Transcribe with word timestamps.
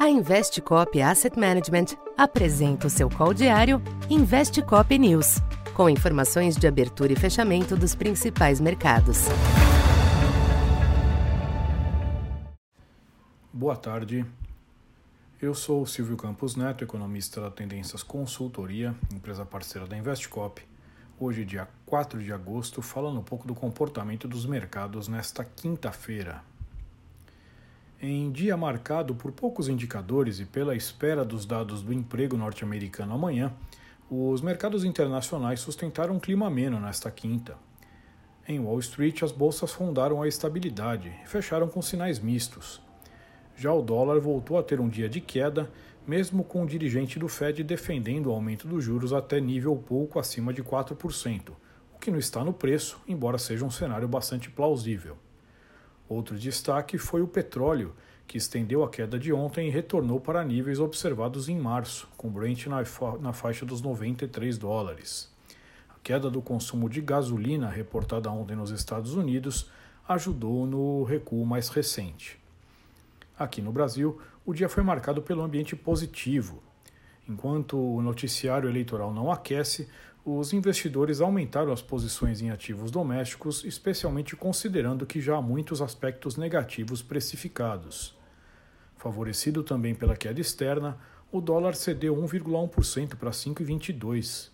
A 0.00 0.08
Investcop 0.08 0.98
Asset 1.02 1.38
Management 1.38 1.94
apresenta 2.16 2.86
o 2.86 2.90
seu 2.90 3.10
call 3.10 3.34
diário 3.34 3.82
Investcop 4.08 4.98
News, 4.98 5.42
com 5.74 5.90
informações 5.90 6.56
de 6.56 6.66
abertura 6.66 7.12
e 7.12 7.16
fechamento 7.16 7.76
dos 7.76 7.94
principais 7.94 8.62
mercados. 8.62 9.26
Boa 13.52 13.76
tarde. 13.76 14.24
Eu 15.38 15.54
sou 15.54 15.84
Silvio 15.84 16.16
Campos 16.16 16.56
Neto, 16.56 16.82
economista 16.82 17.38
da 17.38 17.50
Tendências 17.50 18.02
Consultoria, 18.02 18.94
empresa 19.12 19.44
parceira 19.44 19.86
da 19.86 19.98
Investcop. 19.98 20.62
Hoje, 21.18 21.44
dia 21.44 21.68
4 21.84 22.22
de 22.22 22.32
agosto, 22.32 22.80
falando 22.80 23.20
um 23.20 23.22
pouco 23.22 23.46
do 23.46 23.54
comportamento 23.54 24.26
dos 24.26 24.46
mercados 24.46 25.08
nesta 25.08 25.44
quinta-feira, 25.44 26.42
em 28.02 28.32
dia 28.32 28.56
marcado 28.56 29.14
por 29.14 29.30
poucos 29.30 29.68
indicadores 29.68 30.40
e 30.40 30.46
pela 30.46 30.74
espera 30.74 31.22
dos 31.22 31.44
dados 31.44 31.82
do 31.82 31.92
emprego 31.92 32.34
norte-americano 32.34 33.12
amanhã, 33.12 33.52
os 34.10 34.40
mercados 34.40 34.84
internacionais 34.84 35.60
sustentaram 35.60 36.14
um 36.14 36.18
clima 36.18 36.46
ameno 36.46 36.80
nesta 36.80 37.10
quinta. 37.10 37.56
Em 38.48 38.58
Wall 38.58 38.78
Street, 38.80 39.22
as 39.22 39.30
bolsas 39.30 39.72
fundaram 39.72 40.22
a 40.22 40.26
estabilidade 40.26 41.12
e 41.22 41.28
fecharam 41.28 41.68
com 41.68 41.82
sinais 41.82 42.18
mistos. 42.18 42.80
Já 43.54 43.72
o 43.72 43.82
dólar 43.82 44.18
voltou 44.18 44.58
a 44.58 44.62
ter 44.62 44.80
um 44.80 44.88
dia 44.88 45.08
de 45.08 45.20
queda, 45.20 45.70
mesmo 46.06 46.42
com 46.42 46.62
o 46.62 46.66
dirigente 46.66 47.18
do 47.18 47.28
Fed 47.28 47.62
defendendo 47.62 48.28
o 48.28 48.32
aumento 48.32 48.66
dos 48.66 48.82
juros 48.82 49.12
até 49.12 49.38
nível 49.38 49.76
pouco 49.76 50.18
acima 50.18 50.54
de 50.54 50.64
4%, 50.64 51.50
o 51.94 51.98
que 51.98 52.10
não 52.10 52.18
está 52.18 52.42
no 52.42 52.54
preço, 52.54 52.98
embora 53.06 53.36
seja 53.36 53.64
um 53.64 53.70
cenário 53.70 54.08
bastante 54.08 54.50
plausível. 54.50 55.18
Outro 56.10 56.36
destaque 56.36 56.98
foi 56.98 57.22
o 57.22 57.28
petróleo, 57.28 57.94
que 58.26 58.36
estendeu 58.36 58.82
a 58.82 58.90
queda 58.90 59.16
de 59.16 59.32
ontem 59.32 59.68
e 59.68 59.70
retornou 59.70 60.18
para 60.18 60.44
níveis 60.44 60.80
observados 60.80 61.48
em 61.48 61.56
março, 61.56 62.08
com 62.16 62.28
Brent 62.28 62.66
na, 62.66 62.82
na 63.20 63.32
faixa 63.32 63.64
dos 63.64 63.80
93 63.80 64.58
dólares. 64.58 65.32
A 65.88 65.94
queda 66.02 66.28
do 66.28 66.42
consumo 66.42 66.90
de 66.90 67.00
gasolina, 67.00 67.68
reportada 67.70 68.28
ontem 68.28 68.56
nos 68.56 68.72
Estados 68.72 69.14
Unidos, 69.14 69.70
ajudou 70.08 70.66
no 70.66 71.04
recuo 71.04 71.46
mais 71.46 71.68
recente. 71.68 72.40
Aqui 73.38 73.62
no 73.62 73.70
Brasil, 73.70 74.20
o 74.44 74.52
dia 74.52 74.68
foi 74.68 74.82
marcado 74.82 75.22
pelo 75.22 75.42
ambiente 75.42 75.76
positivo. 75.76 76.60
Enquanto 77.28 77.78
o 77.78 78.02
noticiário 78.02 78.68
eleitoral 78.68 79.14
não 79.14 79.30
aquece, 79.30 79.88
os 80.24 80.52
investidores 80.52 81.20
aumentaram 81.20 81.72
as 81.72 81.80
posições 81.80 82.42
em 82.42 82.50
ativos 82.50 82.90
domésticos, 82.90 83.64
especialmente 83.64 84.36
considerando 84.36 85.06
que 85.06 85.20
já 85.20 85.36
há 85.36 85.42
muitos 85.42 85.80
aspectos 85.80 86.36
negativos 86.36 87.02
precificados. 87.02 88.14
Favorecido 88.96 89.62
também 89.62 89.94
pela 89.94 90.14
queda 90.14 90.40
externa, 90.40 90.98
o 91.32 91.40
dólar 91.40 91.74
cedeu 91.74 92.14
1,1% 92.16 93.16
para 93.16 93.30
5,22. 93.30 94.50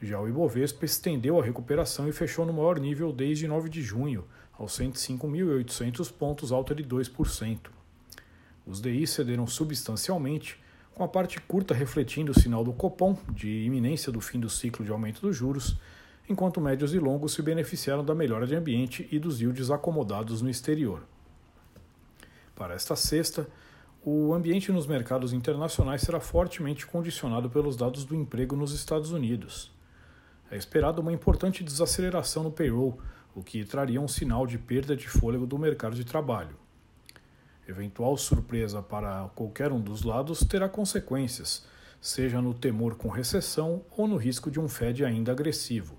Já 0.00 0.20
o 0.20 0.28
Ibovespa 0.28 0.84
estendeu 0.84 1.40
a 1.40 1.44
recuperação 1.44 2.08
e 2.08 2.12
fechou 2.12 2.46
no 2.46 2.52
maior 2.52 2.78
nível 2.78 3.12
desde 3.12 3.48
9 3.48 3.68
de 3.68 3.82
junho, 3.82 4.24
aos 4.52 4.78
105.800 4.78 6.12
pontos, 6.12 6.52
alta 6.52 6.74
de 6.74 6.84
2%. 6.84 7.58
Os 8.64 8.80
DI 8.80 9.06
cederam 9.06 9.46
substancialmente, 9.46 10.60
com 10.94 11.02
a 11.02 11.08
parte 11.08 11.40
curta 11.40 11.74
refletindo 11.74 12.32
o 12.32 12.38
sinal 12.38 12.62
do 12.62 12.72
Copom 12.72 13.16
de 13.30 13.64
iminência 13.64 14.12
do 14.12 14.20
fim 14.20 14.38
do 14.38 14.50
ciclo 14.50 14.84
de 14.84 14.90
aumento 14.90 15.20
dos 15.20 15.36
juros, 15.36 15.76
enquanto 16.28 16.60
médios 16.60 16.94
e 16.94 16.98
longos 16.98 17.32
se 17.32 17.42
beneficiaram 17.42 18.04
da 18.04 18.14
melhora 18.14 18.46
de 18.46 18.54
ambiente 18.54 19.08
e 19.10 19.18
dos 19.18 19.40
yields 19.40 19.70
acomodados 19.70 20.42
no 20.42 20.50
exterior. 20.50 21.02
Para 22.54 22.74
esta 22.74 22.94
sexta, 22.94 23.48
o 24.04 24.34
ambiente 24.34 24.70
nos 24.70 24.86
mercados 24.86 25.32
internacionais 25.32 26.02
será 26.02 26.20
fortemente 26.20 26.86
condicionado 26.86 27.48
pelos 27.48 27.76
dados 27.76 28.04
do 28.04 28.14
emprego 28.14 28.54
nos 28.54 28.72
Estados 28.72 29.12
Unidos. 29.12 29.72
É 30.50 30.56
esperado 30.56 31.00
uma 31.00 31.12
importante 31.12 31.64
desaceleração 31.64 32.42
no 32.42 32.52
payroll, 32.52 32.98
o 33.34 33.42
que 33.42 33.64
traria 33.64 34.00
um 34.00 34.08
sinal 34.08 34.46
de 34.46 34.58
perda 34.58 34.94
de 34.94 35.08
fôlego 35.08 35.46
do 35.46 35.58
mercado 35.58 35.96
de 35.96 36.04
trabalho. 36.04 36.61
Eventual 37.66 38.16
surpresa 38.16 38.82
para 38.82 39.30
qualquer 39.34 39.70
um 39.70 39.80
dos 39.80 40.02
lados 40.02 40.40
terá 40.40 40.68
consequências, 40.68 41.64
seja 42.00 42.42
no 42.42 42.52
temor 42.52 42.96
com 42.96 43.08
recessão 43.08 43.82
ou 43.96 44.08
no 44.08 44.16
risco 44.16 44.50
de 44.50 44.58
um 44.58 44.68
Fed 44.68 45.04
ainda 45.04 45.30
agressivo. 45.30 45.96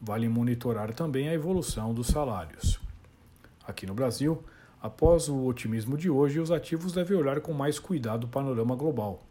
Vale 0.00 0.28
monitorar 0.28 0.94
também 0.94 1.28
a 1.28 1.34
evolução 1.34 1.92
dos 1.92 2.06
salários. 2.06 2.80
Aqui 3.66 3.86
no 3.86 3.94
Brasil, 3.94 4.42
após 4.80 5.28
o 5.28 5.44
otimismo 5.44 5.98
de 5.98 6.08
hoje, 6.08 6.40
os 6.40 6.50
ativos 6.50 6.92
devem 6.92 7.16
olhar 7.16 7.40
com 7.40 7.52
mais 7.52 7.78
cuidado 7.78 8.24
o 8.24 8.28
panorama 8.28 8.74
global. 8.74 9.26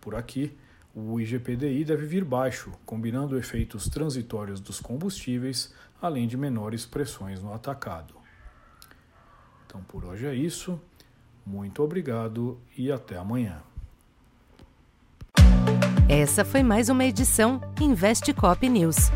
Por 0.00 0.14
aqui, 0.14 0.56
o 0.94 1.20
IGPDI 1.20 1.84
deve 1.84 2.06
vir 2.06 2.24
baixo, 2.24 2.70
combinando 2.86 3.36
efeitos 3.36 3.88
transitórios 3.88 4.60
dos 4.60 4.78
combustíveis, 4.78 5.74
além 6.00 6.28
de 6.28 6.36
menores 6.36 6.86
pressões 6.86 7.42
no 7.42 7.52
atacado. 7.52 8.14
Então, 9.66 9.82
por 9.82 10.04
hoje 10.04 10.26
é 10.26 10.34
isso. 10.34 10.80
Muito 11.46 11.82
obrigado 11.82 12.58
e 12.76 12.90
até 12.90 13.16
amanhã. 13.16 13.62
Essa 16.08 16.44
foi 16.44 16.62
mais 16.62 16.88
uma 16.88 17.04
edição 17.04 17.60
Investe 17.80 18.32
Cop 18.32 18.68
News. 18.68 19.10